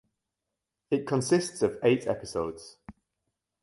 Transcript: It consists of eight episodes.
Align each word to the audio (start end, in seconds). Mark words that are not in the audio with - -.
It 0.89 1.05
consists 1.05 1.61
of 1.61 1.77
eight 1.83 2.07
episodes. 2.07 2.79